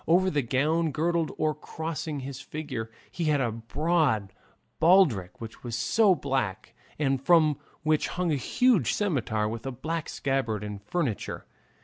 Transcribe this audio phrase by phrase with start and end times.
[0.07, 4.33] Over the gown, girdling or crossing his figure, he had a broad
[4.79, 10.09] baldric which was also black, and from which hung a huge scimitar with a black
[10.09, 11.45] scabbard and furniture.